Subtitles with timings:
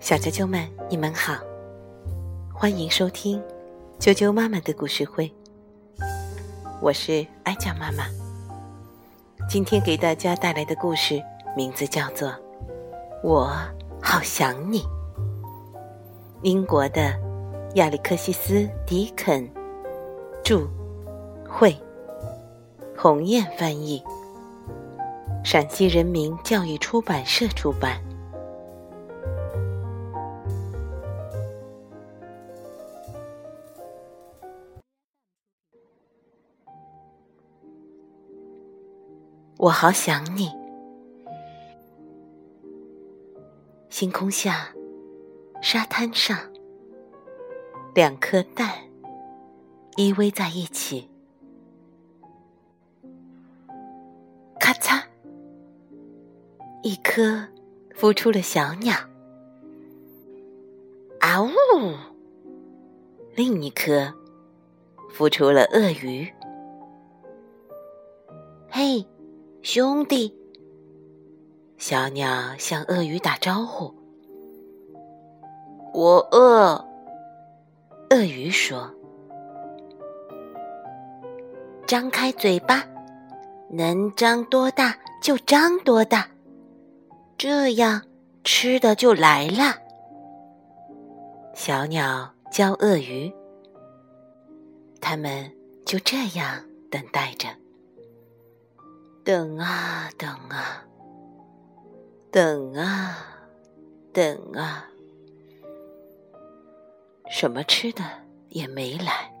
[0.00, 1.34] 小啾啾们，你们好，
[2.54, 3.42] 欢迎收听
[3.98, 5.32] 啾啾妈妈的故事会。
[6.80, 8.06] 我是哀家妈妈，
[9.48, 11.22] 今天给大家带来的故事
[11.56, 12.28] 名字叫做
[13.22, 13.50] 《我
[14.00, 14.80] 好想你》。
[16.42, 17.18] 英国的
[17.74, 18.54] 亚历克西斯·
[18.86, 19.48] 迪肯
[20.44, 20.68] 著，
[21.48, 21.76] 绘，
[22.96, 24.02] 鸿雁翻译，
[25.48, 28.02] 陕西人民教育出版社出版。
[39.56, 40.50] 我好想你。
[43.88, 44.74] 星空下，
[45.62, 46.36] 沙滩上，
[47.94, 48.68] 两颗蛋
[49.94, 51.08] 依偎在一起。
[54.58, 55.05] 咔嚓，
[56.86, 57.44] 一颗
[57.98, 58.94] 孵出了小鸟。
[61.18, 61.48] 啊呜！
[63.34, 64.14] 另一颗
[65.12, 66.32] 孵出了鳄鱼。
[68.70, 69.04] 嘿！
[69.62, 70.32] 兄弟，
[71.76, 73.92] 小鸟向鳄鱼打招呼。
[75.92, 76.86] 我饿。
[78.10, 78.88] 鳄鱼说
[81.84, 82.84] ：“张开嘴巴，
[83.70, 86.28] 能张多大就张多大，
[87.38, 88.02] 这样
[88.44, 89.76] 吃的就来了。”
[91.54, 93.32] 小鸟教鳄鱼，
[95.00, 95.50] 他们
[95.84, 97.48] 就这样等待着。
[99.24, 100.84] 等啊等啊，
[102.30, 103.18] 等啊
[104.12, 104.88] 等啊，
[107.28, 108.04] 什么吃的
[108.50, 109.32] 也没来。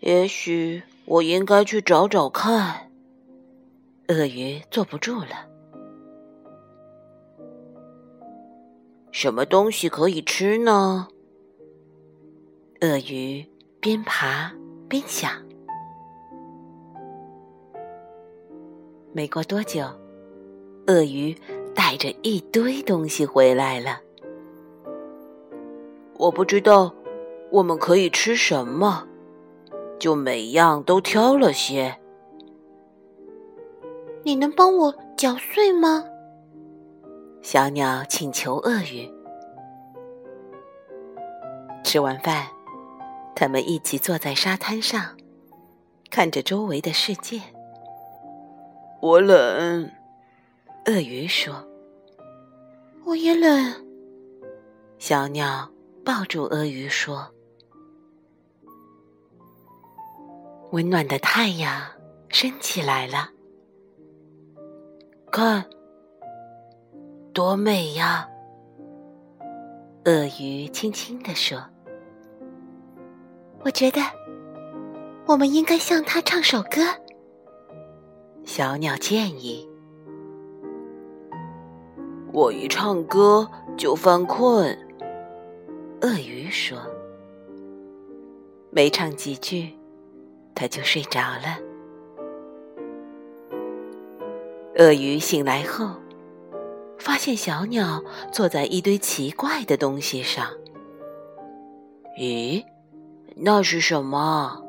[0.00, 2.90] 也许我应该去找找看。
[4.08, 5.49] 鳄鱼坐不住了。
[9.12, 11.08] 什么东西可以吃呢？
[12.80, 13.44] 鳄鱼
[13.80, 14.52] 边爬
[14.88, 15.32] 边想。
[19.12, 19.84] 没过多久，
[20.86, 21.36] 鳄鱼
[21.74, 24.00] 带着一堆东西回来了。
[26.16, 26.94] 我不知道
[27.50, 29.08] 我们可以吃什么，
[29.98, 31.98] 就每样都挑了些。
[34.22, 36.04] 你能帮我嚼碎吗？
[37.42, 39.10] 小鸟请求鳄鱼。
[41.82, 42.46] 吃完饭，
[43.34, 45.16] 他们一起坐在沙滩上，
[46.10, 47.40] 看着周围的世界。
[49.00, 49.90] 我冷，
[50.86, 51.66] 鳄鱼说
[53.04, 53.86] ：“我也冷。”
[54.98, 55.68] 小鸟
[56.04, 57.26] 抱住鳄鱼说
[60.70, 61.82] ：“温暖的太阳
[62.28, 63.30] 升起来了，
[65.32, 65.64] 看，
[67.32, 68.28] 多美呀！”
[70.06, 71.62] 鳄鱼轻轻地说
[73.64, 74.00] ：“我觉得，
[75.26, 76.80] 我们应该向它唱首歌。”
[78.44, 79.68] 小鸟建议
[82.32, 84.76] ：“我一唱歌就犯困。”
[86.00, 86.78] 鳄鱼说
[88.72, 89.78] ：“没唱几句，
[90.54, 91.58] 它就睡着了。”
[94.78, 95.90] 鳄鱼醒来后，
[97.00, 100.46] 发现小鸟坐在一堆奇怪的东西上。
[102.20, 102.64] “咦，
[103.36, 104.62] 那是什么？”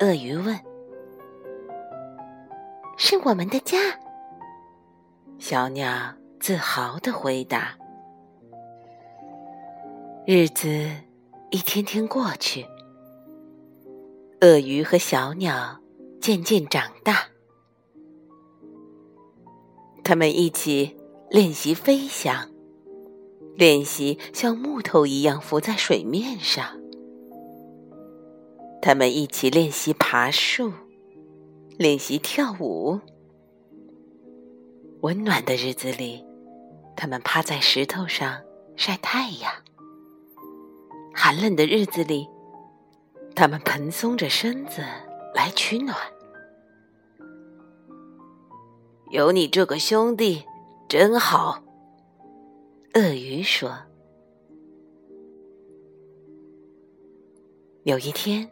[0.00, 0.58] 鳄鱼问。
[2.96, 3.78] 是我们的家，
[5.38, 7.74] 小鸟自豪的回答。
[10.26, 10.68] 日子
[11.50, 12.66] 一天天过去，
[14.42, 15.80] 鳄鱼和小鸟
[16.20, 17.28] 渐渐长大，
[20.04, 20.94] 他们一起
[21.30, 22.50] 练习飞翔，
[23.54, 26.66] 练习像木头一样浮在水面上，
[28.82, 30.72] 他们一起练习爬树。
[31.78, 32.98] 练习跳舞。
[35.02, 36.22] 温暖的日子里，
[36.96, 38.42] 他们趴在石头上
[38.76, 39.50] 晒太阳；
[41.14, 42.28] 寒冷的日子里，
[43.36, 44.82] 他们蓬松着身子
[45.32, 45.96] 来取暖。
[49.10, 50.42] 有你这个兄弟
[50.90, 51.62] 真好，
[52.94, 53.78] 鳄鱼说。
[57.84, 58.50] 有一天。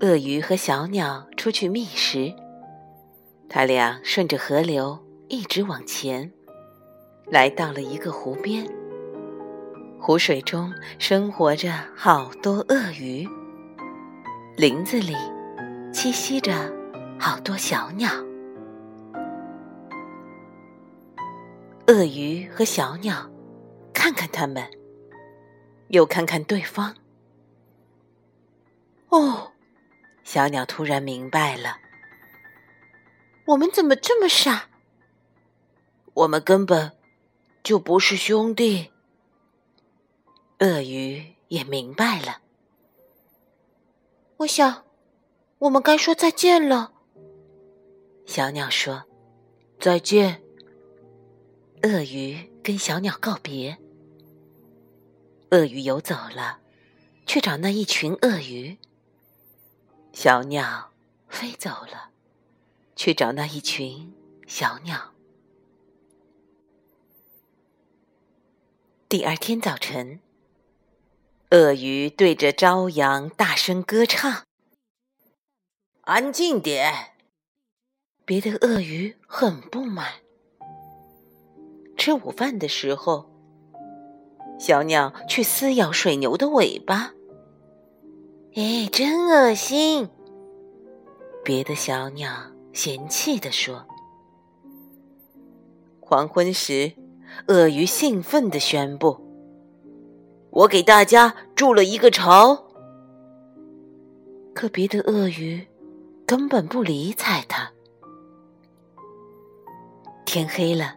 [0.00, 2.34] 鳄鱼和小鸟出去觅食，
[3.48, 4.98] 他俩顺着河流
[5.30, 6.30] 一直往前，
[7.30, 8.68] 来到了一个湖边。
[9.98, 13.26] 湖水中生活着好多鳄鱼，
[14.54, 15.14] 林子里
[15.94, 16.70] 栖息着
[17.18, 18.27] 好多小鸟。
[21.88, 23.30] 鳄鱼和小鸟
[23.94, 24.70] 看看他们，
[25.88, 26.94] 又看看对方。
[29.08, 29.52] 哦，
[30.22, 31.78] 小鸟突然明白了，
[33.46, 34.68] 我们怎么这么傻？
[36.12, 36.92] 我们根本
[37.62, 38.90] 就不是兄弟。
[40.58, 42.42] 鳄鱼也明白了。
[44.36, 44.84] 我想，
[45.60, 46.92] 我们该说再见了。
[48.26, 49.04] 小鸟说
[49.80, 50.42] ：“再见。”
[51.82, 53.78] 鳄鱼跟小鸟告别。
[55.50, 56.60] 鳄鱼游走了，
[57.26, 58.78] 去找那一群鳄鱼。
[60.12, 60.92] 小鸟
[61.28, 62.10] 飞走了，
[62.96, 64.12] 去找那一群
[64.46, 65.14] 小鸟。
[69.08, 70.20] 第二天早晨，
[71.50, 74.44] 鳄鱼对着朝阳大声歌唱
[76.02, 77.14] ：“安静点！”
[78.26, 80.20] 别的鳄鱼很不满。
[82.08, 83.26] 吃午饭的时候，
[84.58, 87.12] 小鸟去撕咬水牛的尾巴。
[88.54, 90.08] 哎，真恶心！
[91.44, 92.30] 别的小鸟
[92.72, 93.86] 嫌弃地说。
[96.00, 96.94] 黄昏时。
[97.48, 99.20] 鳄鱼兴奋地宣布
[100.48, 102.70] ：“我给大家筑了一个巢。”
[104.56, 105.68] 可别的鳄鱼
[106.26, 107.70] 根本不理睬他。
[110.24, 110.96] 天黑了，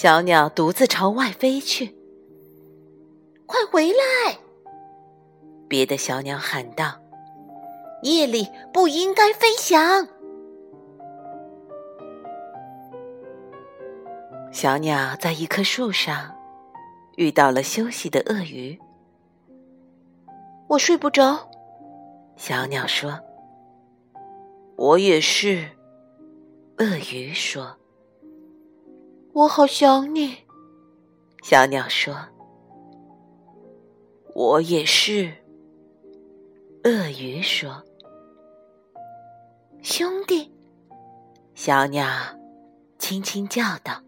[0.00, 1.92] 小鸟独自朝外飞去。
[3.46, 4.38] “快回来！”
[5.68, 7.00] 别的小鸟喊道
[8.04, 10.06] ，“夜里不应该飞翔。”
[14.54, 16.32] 小鸟在一棵树上
[17.16, 18.78] 遇到了休息的鳄鱼。
[20.68, 21.50] 我睡不着，
[22.36, 23.18] 小鸟说。
[24.76, 25.70] 我也是，
[26.78, 27.76] 鳄鱼说。
[29.38, 30.36] 我好想你，
[31.44, 32.12] 小鸟说。
[34.34, 35.32] 我也是，
[36.82, 37.84] 鳄鱼说。
[39.80, 40.52] 兄弟，
[41.54, 42.04] 小鸟
[42.98, 44.02] 轻轻叫道。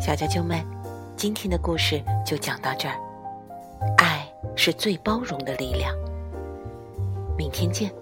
[0.00, 0.71] 小啾啾们。
[1.22, 2.96] 今天的故事就讲到这儿。
[3.98, 4.26] 爱
[4.56, 5.94] 是最包容的力量。
[7.38, 7.92] 明天见。”